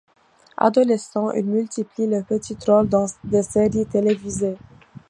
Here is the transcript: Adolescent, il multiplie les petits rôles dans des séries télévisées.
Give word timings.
Adolescent, 0.57 1.29
il 1.33 1.45
multiplie 1.45 2.07
les 2.07 2.23
petits 2.23 2.57
rôles 2.65 2.89
dans 2.89 3.05
des 3.23 3.43
séries 3.43 3.85
télévisées. 3.85 4.57